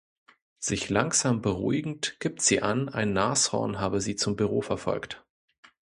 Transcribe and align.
Sich 0.57 0.89
langsam 0.89 1.43
beruhigend, 1.43 2.19
gibt 2.19 2.41
sie 2.41 2.63
an, 2.63 2.89
ein 2.89 3.13
Nashorn 3.13 3.79
habe 3.79 4.01
sie 4.01 4.15
zum 4.15 4.35
Büro 4.35 4.61
verfolgt. 4.61 5.23